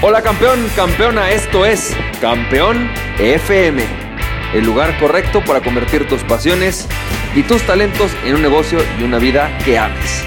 [0.00, 3.82] Hola campeón, campeona, esto es Campeón FM,
[4.54, 6.86] el lugar correcto para convertir tus pasiones
[7.34, 10.22] y tus talentos en un negocio y una vida que ames.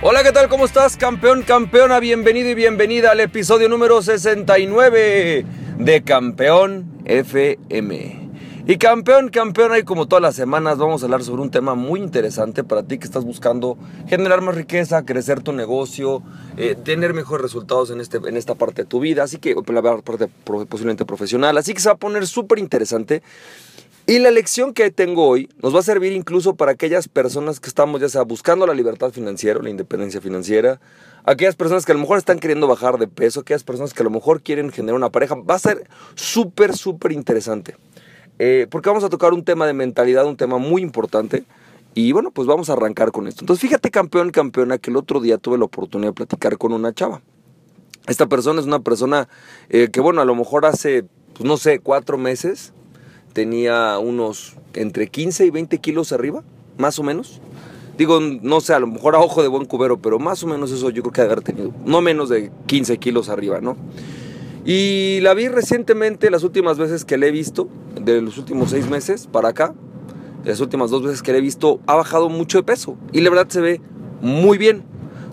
[0.00, 0.48] Hola, ¿qué tal?
[0.48, 2.00] ¿Cómo estás, campeón, campeona?
[2.00, 5.44] Bienvenido y bienvenida al episodio número 69
[5.76, 8.21] de Campeón FM.
[8.64, 11.98] Y campeón, campeón, ahí como todas las semanas vamos a hablar sobre un tema muy
[11.98, 13.76] interesante para ti que estás buscando
[14.06, 16.22] generar más riqueza, crecer tu negocio,
[16.56, 19.82] eh, tener mejores resultados en, este, en esta parte de tu vida, así que la
[19.82, 23.24] parte posiblemente profesional, así que se va a poner súper interesante.
[24.06, 27.68] Y la lección que tengo hoy nos va a servir incluso para aquellas personas que
[27.68, 30.80] estamos ya sea buscando la libertad financiera, la independencia financiera,
[31.24, 34.04] aquellas personas que a lo mejor están queriendo bajar de peso, aquellas personas que a
[34.04, 37.74] lo mejor quieren generar una pareja, va a ser súper, súper interesante.
[38.38, 41.44] Eh, porque vamos a tocar un tema de mentalidad, un tema muy importante.
[41.94, 43.42] Y bueno, pues vamos a arrancar con esto.
[43.42, 46.94] Entonces, fíjate, campeón, campeona, que el otro día tuve la oportunidad de platicar con una
[46.94, 47.20] chava.
[48.06, 49.28] Esta persona es una persona
[49.68, 52.72] eh, que, bueno, a lo mejor hace, pues no sé, cuatro meses
[53.32, 56.42] tenía unos entre 15 y 20 kilos arriba,
[56.78, 57.40] más o menos.
[57.98, 60.70] Digo, no sé, a lo mejor a ojo de buen cubero, pero más o menos
[60.72, 63.76] eso yo creo que haber tenido, no menos de 15 kilos arriba, ¿no?
[64.64, 67.68] Y la vi recientemente, las últimas veces que le he visto,
[68.00, 69.74] de los últimos seis meses para acá,
[70.44, 72.96] las últimas dos veces que le he visto, ha bajado mucho de peso.
[73.12, 73.80] Y la verdad se ve
[74.20, 74.84] muy bien.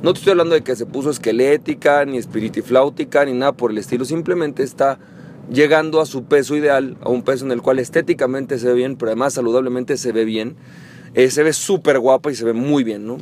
[0.01, 3.77] No te estoy hablando de que se puso esquelética, ni espiritifláutica, ni nada por el
[3.77, 4.05] estilo.
[4.05, 4.97] Simplemente está
[5.51, 8.95] llegando a su peso ideal, a un peso en el cual estéticamente se ve bien,
[8.95, 10.55] pero además saludablemente se ve bien.
[11.13, 13.17] Eh, se ve súper guapa y se ve muy bien, ¿no?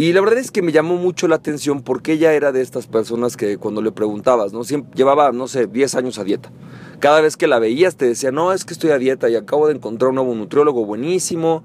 [0.00, 2.86] Y la verdad es que me llamó mucho la atención porque ella era de estas
[2.86, 4.62] personas que cuando le preguntabas, ¿no?
[4.94, 6.50] Llevaba, no sé, 10 años a dieta.
[7.00, 9.66] Cada vez que la veías te decía, no, es que estoy a dieta y acabo
[9.66, 11.62] de encontrar un nuevo nutriólogo buenísimo.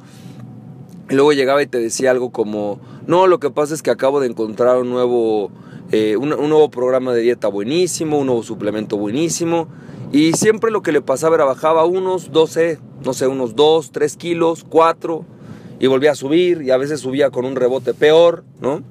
[1.08, 4.28] Luego llegaba y te decía algo como, no, lo que pasa es que acabo de
[4.28, 5.50] encontrar un nuevo,
[5.94, 9.70] eh, un, un nuevo programa de dieta buenísimo, un nuevo suplemento buenísimo.
[10.12, 14.18] Y siempre lo que le pasaba era bajaba unos 12, no sé, unos 2, 3
[14.18, 15.35] kilos, 4
[15.80, 18.84] y volvía a subir y a veces subía con un rebote peor, ¿no?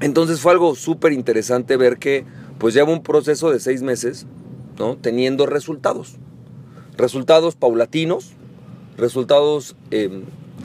[0.00, 2.24] Entonces fue algo súper interesante ver que
[2.58, 4.26] pues lleva un proceso de seis meses,
[4.78, 4.96] ¿no?
[4.96, 6.16] Teniendo resultados.
[6.96, 8.32] Resultados paulatinos,
[8.96, 10.24] resultados em,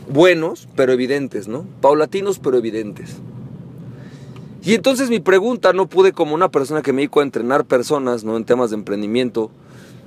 [0.09, 1.66] buenos, pero evidentes, ¿no?
[1.81, 3.17] Paulatinos, pero evidentes.
[4.63, 8.23] Y entonces mi pregunta, no pude como una persona que me dedico a entrenar personas,
[8.23, 8.38] ¿no?
[8.38, 9.49] En temas de emprendimiento,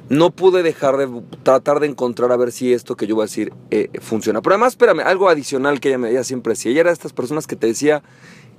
[0.08, 1.08] no pude dejar de
[1.42, 4.42] tratar de encontrar a ver si esto que yo voy a decir eh, funciona.
[4.42, 6.72] Pero además, espérame, algo adicional que ella me ella siempre decía.
[6.72, 8.02] Ella era de estas personas que te decía,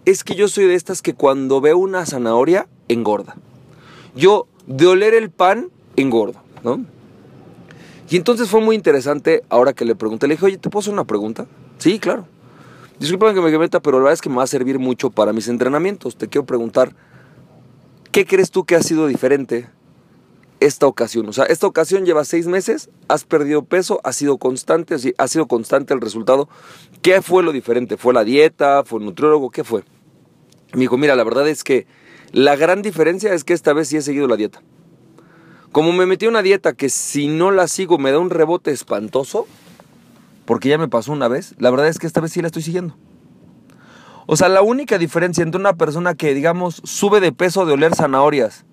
[0.05, 3.35] es que yo soy de estas que cuando veo una zanahoria, engorda.
[4.15, 6.85] Yo, de oler el pan, engordo, ¿no?
[8.09, 10.93] Y entonces fue muy interesante, ahora que le pregunté, le dije, oye, ¿te puedo hacer
[10.93, 11.47] una pregunta?
[11.79, 12.27] Sí, claro.
[12.99, 15.33] Disculpa que me meta, pero la verdad es que me va a servir mucho para
[15.33, 16.15] mis entrenamientos.
[16.15, 16.95] Te quiero preguntar,
[18.11, 19.67] ¿qué crees tú que ha sido diferente
[20.65, 21.27] esta ocasión.
[21.29, 25.47] O sea, esta ocasión lleva seis meses, has perdido peso, ha sido constante, ha sido
[25.47, 26.49] constante el resultado.
[27.01, 27.97] ¿Qué fue lo diferente?
[27.97, 28.83] ¿Fue la dieta?
[28.83, 29.51] ¿Fue el nutriólogo?
[29.51, 29.83] ¿Qué fue?
[30.73, 31.87] Me dijo, mira, la verdad es que
[32.31, 34.61] la gran diferencia es que esta vez sí he seguido la dieta.
[35.71, 39.45] Como me metí una dieta que si no la sigo me da un rebote espantoso,
[40.45, 42.61] porque ya me pasó una vez, la verdad es que esta vez sí la estoy
[42.61, 42.95] siguiendo.
[44.25, 47.93] O sea, la única diferencia entre una persona que, digamos, sube de peso de oler
[47.93, 48.65] zanahorias,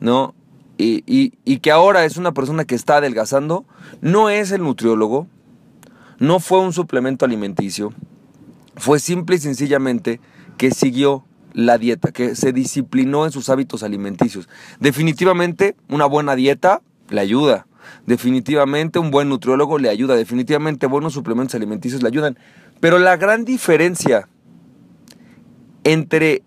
[0.00, 0.34] ¿no?
[0.76, 3.64] Y, que ahora es una persona que está adelgazando,
[4.00, 5.28] no es el nutriólogo,
[6.18, 7.92] no fue un suplemento alimenticio,
[8.76, 10.20] fue simple y sencillamente
[10.58, 14.48] que siguió la dieta, que se disciplinó en sus hábitos alimenticios.
[14.80, 17.66] Definitivamente una buena dieta le ayuda,
[18.06, 22.38] definitivamente un buen nutriólogo le ayuda, definitivamente buenos suplementos alimenticios le ayudan,
[22.80, 24.28] pero la gran diferencia
[25.84, 26.42] entre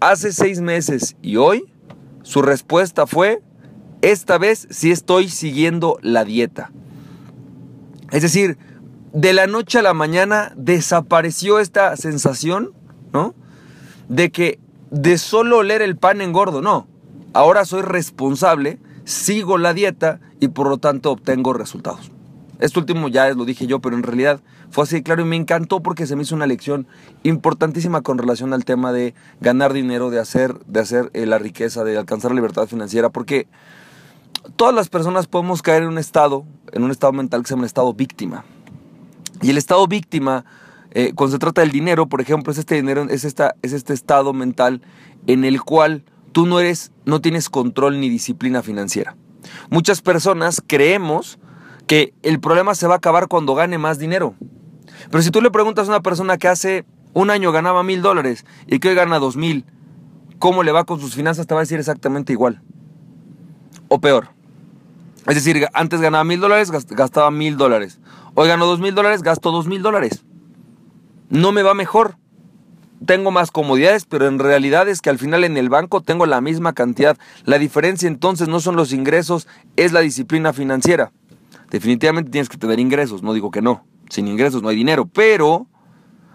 [0.00, 1.64] hace seis meses y hoy,
[2.22, 3.42] su respuesta fue
[4.02, 6.70] esta vez sí estoy siguiendo la dieta.
[8.10, 8.58] Es decir,
[9.12, 12.72] de la noche a la mañana desapareció esta sensación,
[13.12, 13.34] ¿no?
[14.08, 14.58] De que
[14.90, 16.86] de solo oler el pan engordo, no.
[17.32, 22.10] Ahora soy responsable, sigo la dieta y por lo tanto obtengo resultados.
[22.58, 24.40] Esto último ya lo dije yo, pero en realidad
[24.70, 26.86] fue así claro y me encantó porque se me hizo una lección
[27.22, 31.84] importantísima con relación al tema de ganar dinero, de hacer, de hacer eh, la riqueza,
[31.84, 33.48] de alcanzar la libertad financiera, porque
[34.56, 37.64] todas las personas podemos caer en un estado, en un estado mental que se llama
[37.64, 38.44] el estado víctima.
[39.42, 40.44] Y el estado víctima,
[40.90, 43.94] eh, cuando se trata del dinero, por ejemplo, es este dinero, es, esta, es este
[43.94, 44.82] estado mental
[45.26, 49.16] en el cual tú no eres, no tienes control ni disciplina financiera.
[49.70, 51.38] Muchas personas creemos
[51.86, 54.34] que el problema se va a acabar cuando gane más dinero.
[55.10, 58.44] Pero si tú le preguntas a una persona que hace un año ganaba mil dólares
[58.66, 59.64] y que hoy gana dos mil,
[60.38, 61.46] ¿cómo le va con sus finanzas?
[61.46, 62.62] Te va a decir exactamente igual.
[63.88, 64.28] O peor.
[65.26, 67.98] Es decir, antes ganaba mil dólares, gastaba mil dólares.
[68.34, 70.24] Hoy gano dos mil dólares, gasto dos mil dólares.
[71.28, 72.16] No me va mejor.
[73.06, 76.40] Tengo más comodidades, pero en realidad es que al final en el banco tengo la
[76.40, 77.16] misma cantidad.
[77.44, 81.12] La diferencia entonces no son los ingresos, es la disciplina financiera.
[81.70, 83.84] Definitivamente tienes que tener ingresos, no digo que no.
[84.10, 85.66] Sin ingresos no hay dinero, pero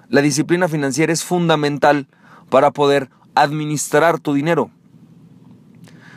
[0.09, 2.07] la disciplina financiera es fundamental
[2.49, 4.71] para poder administrar tu dinero.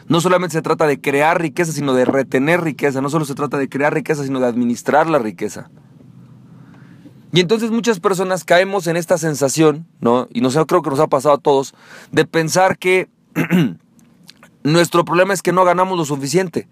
[0.09, 3.01] No solamente se trata de crear riqueza, sino de retener riqueza.
[3.01, 5.71] No solo se trata de crear riqueza, sino de administrar la riqueza.
[7.33, 10.29] Y entonces muchas personas caemos en esta sensación, ¿no?
[10.33, 11.75] Y no sé, creo que nos ha pasado a todos,
[12.11, 13.09] de pensar que
[14.63, 16.69] nuestro problema es que no ganamos lo suficiente.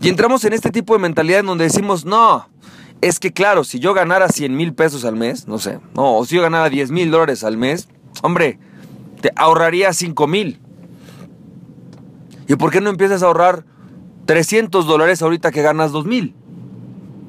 [0.00, 2.48] Y entramos en este tipo de mentalidad en donde decimos, no,
[3.02, 6.24] es que claro, si yo ganara 100 mil pesos al mes, no sé, no, o
[6.24, 7.88] si yo ganara 10 mil dólares al mes,
[8.22, 8.58] hombre,
[9.20, 10.61] te ahorraría 5 mil.
[12.52, 13.64] ¿Y por qué no empiezas a ahorrar
[14.26, 16.34] 300 dólares ahorita que ganas 2 mil?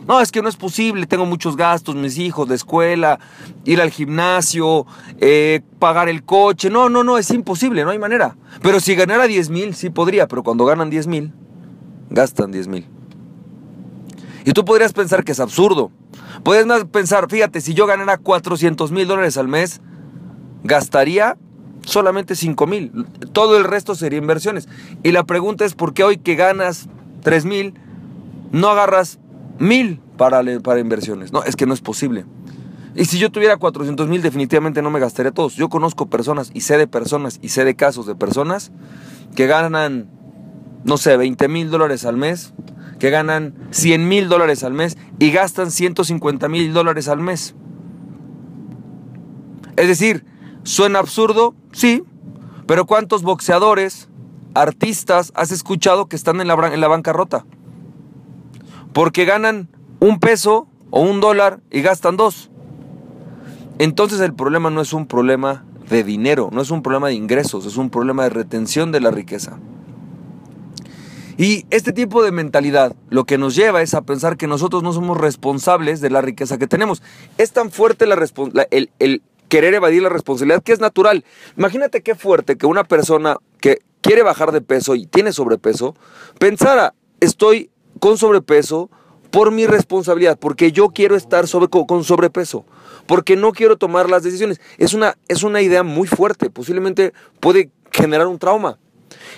[0.06, 3.22] No, es que no es posible, tengo muchos gastos, mis hijos, de escuela,
[3.64, 4.86] ir al gimnasio,
[5.22, 6.70] eh, pagar el coche.
[6.70, 8.36] No, no, no, es imposible, no hay manera.
[8.62, 11.31] Pero si ganara 10 mil, sí podría, pero cuando ganan 10 mil,
[12.10, 12.86] gastan 10 mil.
[14.44, 15.90] Y tú podrías pensar que es absurdo.
[16.44, 19.80] Podrías pensar, fíjate, si yo ganara 400 mil dólares al mes,
[20.64, 21.38] gastaría
[21.85, 23.06] solamente 5 mil.
[23.31, 24.68] Todo el resto sería inversiones.
[25.03, 26.88] Y la pregunta es, ¿por qué hoy que ganas
[27.21, 27.74] 3 mil,
[28.51, 29.19] no agarras
[29.59, 31.31] mil para, para inversiones?
[31.33, 32.25] No, es que no es posible.
[32.95, 35.56] Y si yo tuviera 400 mil, definitivamente no me gastaría todos.
[35.56, 38.71] Yo conozco personas y sé de personas y sé de casos de personas
[39.35, 40.09] que ganan,
[40.83, 42.53] no sé, 20 mil dólares al mes
[43.03, 47.53] que ganan 100 mil dólares al mes y gastan 150 mil dólares al mes.
[49.75, 50.24] Es decir,
[50.63, 51.54] ¿suena absurdo?
[51.71, 52.04] Sí,
[52.65, 54.10] pero ¿cuántos boxeadores,
[54.54, 57.45] artistas has escuchado que están en la, en la bancarrota?
[58.94, 59.69] Porque ganan
[60.00, 62.50] un peso o un dólar y gastan dos.
[63.80, 67.66] Entonces el problema no es un problema de dinero, no es un problema de ingresos,
[67.66, 69.59] es un problema de retención de la riqueza.
[71.38, 74.94] Y este tipo de mentalidad lo que nos lleva es a pensar que nosotros no
[74.94, 77.01] somos responsables de la riqueza que tenemos.
[77.39, 78.16] Es tan fuerte la,
[78.69, 79.24] el, el
[79.54, 81.24] querer evadir la responsabilidad que es natural.
[81.56, 85.96] Imagínate qué fuerte que una persona que quiere bajar de peso y tiene sobrepeso,
[86.40, 87.70] pensara, estoy
[88.00, 88.90] con sobrepeso
[89.30, 92.66] por mi responsabilidad, porque yo quiero estar con sobrepeso,
[93.06, 94.60] porque no quiero tomar las decisiones.
[94.80, 98.80] Es una, es una idea muy fuerte, posiblemente puede generar un trauma.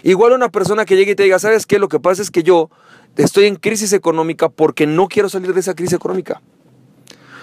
[0.01, 1.77] Igual una persona que llegue y te diga, ¿sabes qué?
[1.77, 2.69] Lo que pasa es que yo
[3.17, 6.41] estoy en crisis económica porque no quiero salir de esa crisis económica.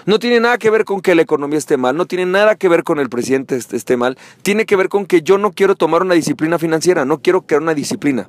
[0.05, 2.69] No tiene nada que ver con que la economía esté mal, no tiene nada que
[2.69, 6.03] ver con el presidente esté mal, tiene que ver con que yo no quiero tomar
[6.03, 8.29] una disciplina financiera, no quiero crear una disciplina.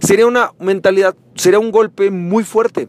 [0.00, 2.88] Sería una mentalidad, sería un golpe muy fuerte.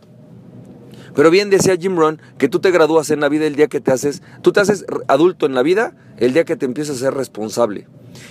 [1.14, 3.82] Pero bien decía Jim Rohn que tú te gradúas en la vida el día que
[3.82, 7.00] te haces, tú te haces adulto en la vida el día que te empiezas a
[7.00, 7.88] ser responsable.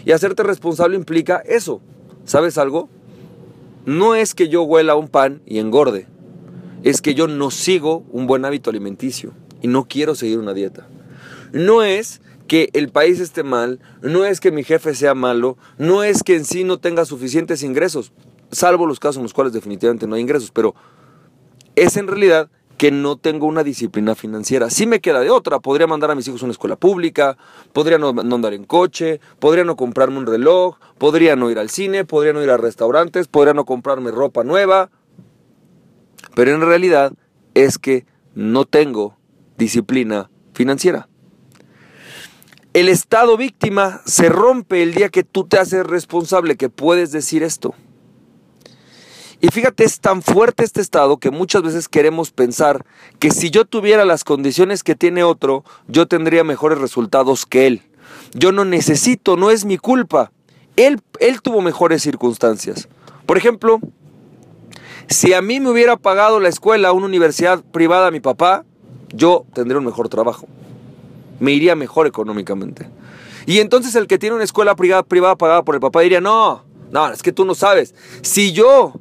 [0.07, 1.83] Y hacerte responsable implica eso,
[2.25, 2.89] ¿Sabes algo?
[3.85, 6.07] No es que yo huela un pan y engorde,
[6.83, 9.35] es que yo no sigo un buen hábito alimenticio
[9.65, 10.87] y no quiero seguir una dieta.
[11.53, 16.03] No es que el país esté mal, no es que mi jefe sea malo, no
[16.03, 18.13] es que en sí no tenga suficientes ingresos,
[18.53, 20.75] salvo los casos en los cuales definitivamente no hay ingresos, pero
[21.77, 24.69] es en realidad que no tengo una disciplina financiera.
[24.69, 27.39] Si me queda de otra, podría mandar a mis hijos a una escuela pública,
[27.73, 32.05] podría no, andar en coche, podría no comprarme un reloj, podría no ir al cine,
[32.05, 34.91] podría no ir a restaurantes, podría no comprarme ropa nueva.
[36.35, 37.15] Pero en realidad
[37.55, 38.05] es que
[38.35, 39.17] no tengo
[39.57, 41.09] disciplina financiera.
[42.73, 47.43] El estado víctima se rompe el día que tú te haces responsable, que puedes decir
[47.43, 47.75] esto.
[49.41, 52.85] Y fíjate, es tan fuerte este estado que muchas veces queremos pensar
[53.19, 57.83] que si yo tuviera las condiciones que tiene otro, yo tendría mejores resultados que él.
[58.33, 60.33] Yo no necesito, no es mi culpa.
[60.77, 62.89] Él, él tuvo mejores circunstancias.
[63.27, 63.81] Por ejemplo,
[65.09, 68.65] si a mí me hubiera pagado la escuela, una universidad privada, mi papá,
[69.15, 70.47] yo tendría un mejor trabajo.
[71.41, 72.89] Me iría mejor económicamente.
[73.47, 76.65] Y entonces el que tiene una escuela privada, privada pagada por el papá diría, no,
[76.91, 77.95] no, es que tú no sabes.
[78.23, 78.95] Si yo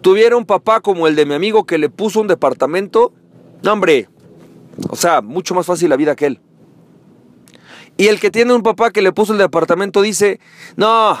[0.00, 3.12] tuviera un papá como el de mi amigo que le puso un departamento,
[3.62, 4.08] no hombre,
[4.88, 6.40] o sea, mucho más fácil la vida que él.
[7.96, 10.38] Y el que tiene un papá que le puso el departamento dice,
[10.76, 11.18] no,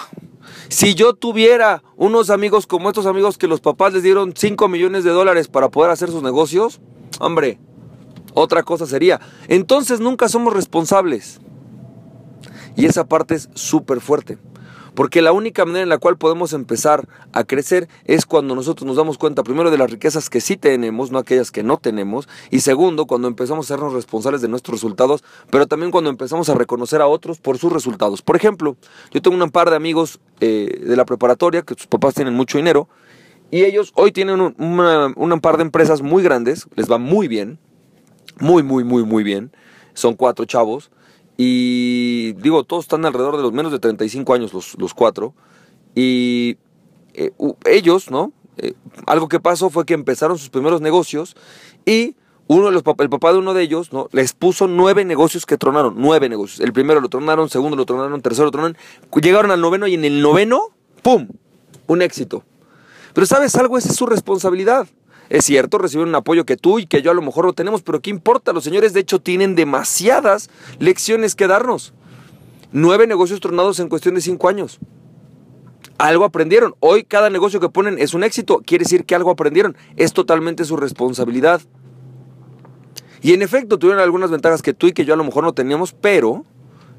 [0.68, 5.04] si yo tuviera unos amigos como estos amigos que los papás les dieron 5 millones
[5.04, 6.80] de dólares para poder hacer sus negocios,
[7.18, 7.58] hombre,
[8.38, 11.40] Otra cosa sería, entonces nunca somos responsables.
[12.76, 14.36] Y esa parte es súper fuerte.
[14.94, 18.98] Porque la única manera en la cual podemos empezar a crecer es cuando nosotros nos
[18.98, 22.28] damos cuenta, primero, de las riquezas que sí tenemos, no aquellas que no tenemos.
[22.50, 26.54] Y segundo, cuando empezamos a sernos responsables de nuestros resultados, pero también cuando empezamos a
[26.54, 28.20] reconocer a otros por sus resultados.
[28.20, 28.76] Por ejemplo,
[29.12, 32.58] yo tengo un par de amigos eh, de la preparatoria que sus papás tienen mucho
[32.58, 32.86] dinero.
[33.50, 34.54] Y ellos hoy tienen un,
[35.16, 37.58] un par de empresas muy grandes, les va muy bien,
[38.38, 39.52] muy, muy, muy, muy bien.
[39.94, 40.90] Son cuatro chavos.
[41.36, 45.34] Y digo, todos están alrededor de los menos de 35 años, los, los cuatro.
[45.94, 46.58] Y
[47.14, 47.32] eh,
[47.64, 48.32] ellos, ¿no?
[48.58, 48.74] Eh,
[49.06, 51.36] algo que pasó fue que empezaron sus primeros negocios
[51.84, 52.16] y
[52.46, 54.08] uno de los, el papá de uno de ellos, ¿no?
[54.12, 56.60] Les puso nueve negocios que tronaron, nueve negocios.
[56.60, 58.76] El primero lo tronaron, segundo lo tronaron, tercero lo tronaron.
[59.20, 60.68] Llegaron al noveno y en el noveno,
[61.02, 61.28] ¡pum!
[61.86, 62.44] Un éxito.
[63.14, 63.78] Pero ¿sabes algo?
[63.78, 64.86] Esa es su responsabilidad.
[65.28, 67.82] Es cierto, recibieron un apoyo que tú y que yo a lo mejor no tenemos,
[67.82, 68.52] pero ¿qué importa?
[68.52, 71.94] Los señores de hecho tienen demasiadas lecciones que darnos.
[72.72, 74.78] Nueve negocios tronados en cuestión de cinco años.
[75.98, 76.74] Algo aprendieron.
[76.80, 78.62] Hoy cada negocio que ponen es un éxito.
[78.64, 79.76] Quiere decir que algo aprendieron.
[79.96, 81.62] Es totalmente su responsabilidad.
[83.22, 85.54] Y en efecto tuvieron algunas ventajas que tú y que yo a lo mejor no
[85.54, 86.44] teníamos, pero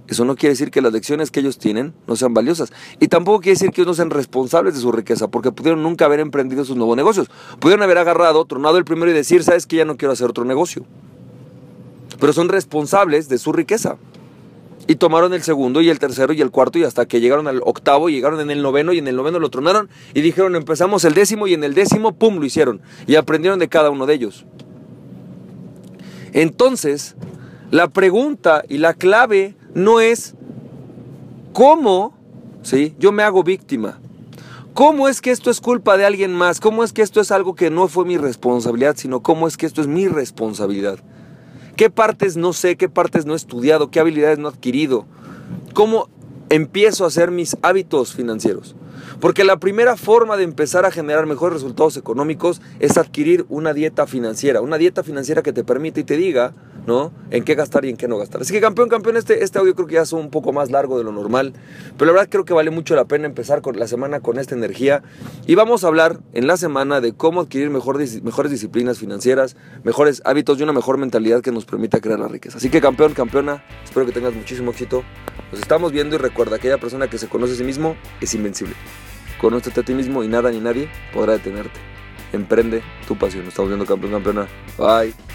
[0.07, 2.71] eso no quiere decir que las lecciones que ellos tienen no sean valiosas.
[2.99, 6.05] Y tampoco quiere decir que ellos no sean responsables de su riqueza, porque pudieron nunca
[6.05, 7.29] haber emprendido sus nuevos negocios.
[7.59, 10.45] Pudieron haber agarrado, tronado el primero y decir, sabes que ya no quiero hacer otro
[10.45, 10.85] negocio.
[12.19, 13.97] Pero son responsables de su riqueza.
[14.89, 17.61] Y tomaron el segundo y el tercero y el cuarto y hasta que llegaron al
[17.65, 21.13] octavo, llegaron en el noveno y en el noveno lo tronaron y dijeron empezamos el
[21.13, 22.79] décimo y en el décimo, ¡pum!, lo hicieron.
[23.05, 24.45] Y aprendieron de cada uno de ellos.
[26.31, 27.15] Entonces,
[27.69, 30.35] la pregunta y la clave no es
[31.53, 32.13] cómo,
[32.63, 32.95] ¿sí?
[32.99, 33.99] Yo me hago víctima.
[34.73, 36.59] ¿Cómo es que esto es culpa de alguien más?
[36.59, 39.65] ¿Cómo es que esto es algo que no fue mi responsabilidad, sino cómo es que
[39.65, 40.99] esto es mi responsabilidad?
[41.75, 42.75] ¿Qué partes no sé?
[42.75, 43.89] ¿Qué partes no he estudiado?
[43.89, 45.05] ¿Qué habilidades no he adquirido?
[45.73, 46.09] ¿Cómo
[46.49, 48.75] empiezo a hacer mis hábitos financieros?
[49.19, 54.05] Porque la primera forma de empezar a generar mejores resultados económicos es adquirir una dieta
[54.05, 56.53] financiera, una dieta financiera que te permite y te diga,
[56.85, 57.11] ¿no?
[57.31, 58.41] En qué gastar y en qué no gastar.
[58.41, 60.99] Así que campeón, campeón, este, este audio creo que ya es un poco más largo
[60.99, 61.53] de lo normal,
[61.97, 64.53] pero la verdad creo que vale mucho la pena empezar con la semana con esta
[64.53, 65.01] energía
[65.47, 70.59] y vamos a hablar en la semana de cómo adquirir mejores disciplinas financieras, mejores hábitos
[70.59, 72.59] y una mejor mentalidad que nos permita crear la riqueza.
[72.59, 75.03] Así que campeón, campeona, espero que tengas muchísimo éxito.
[75.51, 78.75] Nos estamos viendo y recuerda, aquella persona que se conoce a sí mismo es invencible.
[79.39, 81.79] Conócete a ti mismo y nada ni nadie podrá detenerte.
[82.33, 83.47] Emprende tu pasión.
[83.47, 84.47] Estamos viendo campeón, campeona.
[84.77, 85.26] Bye.